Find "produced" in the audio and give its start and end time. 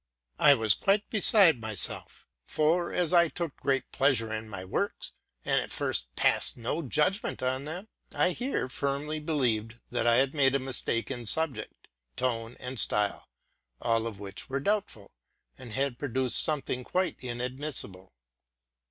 15.99-16.43